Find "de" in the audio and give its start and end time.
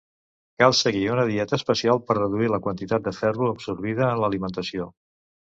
3.09-3.15